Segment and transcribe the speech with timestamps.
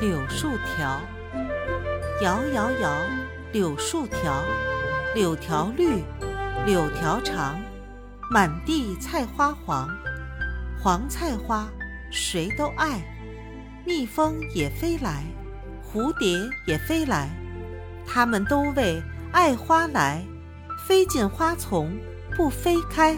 [0.00, 1.00] 柳树条，
[2.20, 2.90] 摇摇摇，
[3.52, 4.42] 柳树条，
[5.14, 6.02] 柳条绿，
[6.66, 7.60] 柳条长，
[8.30, 9.88] 满地菜花黄。
[10.82, 11.68] 黄菜花
[12.10, 13.00] 谁都爱，
[13.86, 15.22] 蜜蜂也飞来，
[15.82, 17.30] 蝴蝶也飞来，
[18.04, 19.00] 它们都为
[19.32, 20.24] 爱花来，
[20.86, 21.96] 飞进花丛
[22.36, 23.16] 不飞开。